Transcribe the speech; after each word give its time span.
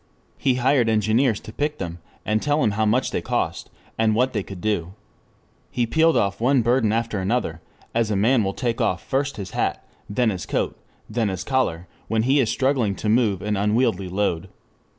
He 0.39 0.55
hired 0.55 0.89
engineers 0.89 1.39
to 1.41 1.53
pick 1.53 1.77
them, 1.77 1.99
and 2.25 2.41
tell 2.41 2.63
him 2.63 2.71
how 2.71 2.87
much 2.87 3.11
they 3.11 3.21
cost 3.21 3.69
and 3.99 4.15
what 4.15 4.33
they 4.33 4.41
could 4.41 4.59
do. 4.59 4.95
He 5.69 5.85
peeled 5.85 6.17
off 6.17 6.41
one 6.41 6.63
burden 6.63 6.91
after 6.91 7.19
another, 7.19 7.61
as 7.93 8.09
a 8.09 8.15
man 8.15 8.43
will 8.43 8.55
take 8.55 8.81
off 8.81 9.03
first 9.03 9.37
his 9.37 9.51
hat, 9.51 9.87
then 10.09 10.31
his 10.31 10.47
coat, 10.47 10.75
then 11.07 11.29
his 11.29 11.43
collar, 11.43 11.87
when 12.07 12.23
he 12.23 12.39
is 12.39 12.49
struggling 12.49 12.95
to 12.95 13.09
move 13.09 13.43
an 13.43 13.55
unwieldy 13.55 14.09
load. 14.09 14.49